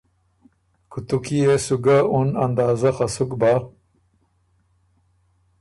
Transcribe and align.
کُوتُو 0.91 1.17
کی 1.23 1.35
يې 1.45 1.55
سو 1.65 1.75
ګۀ 1.83 1.97
اُن 2.13 2.29
اندازۀ 2.45 2.91
خه 2.95 3.07
سُک 3.15 3.31
بۀ۔ 3.39 3.53